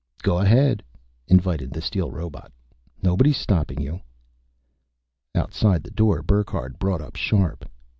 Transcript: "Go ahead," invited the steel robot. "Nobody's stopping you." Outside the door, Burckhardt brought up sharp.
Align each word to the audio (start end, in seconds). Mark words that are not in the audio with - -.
"Go 0.23 0.39
ahead," 0.39 0.81
invited 1.27 1.69
the 1.69 1.79
steel 1.79 2.09
robot. 2.09 2.51
"Nobody's 3.03 3.37
stopping 3.37 3.79
you." 3.79 4.01
Outside 5.35 5.83
the 5.83 5.91
door, 5.91 6.23
Burckhardt 6.23 6.79
brought 6.79 7.01
up 7.01 7.15
sharp. 7.15 7.69